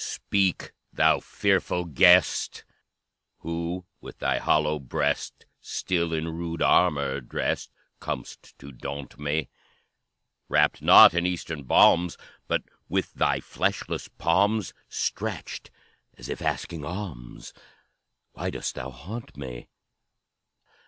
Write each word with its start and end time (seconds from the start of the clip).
speak! 0.03 0.71
thou 0.91 1.19
fearful 1.19 1.85
guest! 1.85 2.65
Who, 3.41 3.85
with 3.99 4.17
thy 4.17 4.39
hollow 4.39 4.79
breast 4.79 5.45
Still 5.59 6.11
in 6.11 6.27
rude 6.39 6.63
armor 6.63 7.21
drest, 7.21 7.71
Comest 7.99 8.57
to 8.57 8.71
daunt 8.71 9.19
me! 9.19 9.51
Wrapt 10.49 10.81
not 10.81 11.13
in 11.13 11.27
Eastern 11.27 11.65
balms, 11.65 12.17
But 12.47 12.63
with 12.89 13.13
thy 13.13 13.41
fleshless 13.41 14.07
palms 14.07 14.73
Stretched, 14.89 15.69
as 16.17 16.29
if 16.29 16.41
asking 16.41 16.83
alms, 16.83 17.53
Why 18.31 18.49
dost 18.49 18.73
thou 18.73 18.89
haunt 18.89 19.37
me?" 19.37 19.67